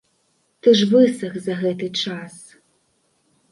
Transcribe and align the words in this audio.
Ты 0.61 0.73
ж 0.79 0.87
высах 0.93 1.37
за 1.45 1.53
гэты 1.61 1.91
час. 2.01 2.33